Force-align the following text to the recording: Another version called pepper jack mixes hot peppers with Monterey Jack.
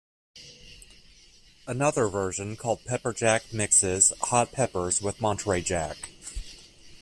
Another 1.67 2.07
version 2.07 2.55
called 2.57 2.79
pepper 2.87 3.13
jack 3.13 3.53
mixes 3.53 4.11
hot 4.19 4.51
peppers 4.51 4.99
with 4.99 5.21
Monterey 5.21 5.61
Jack. 5.61 6.09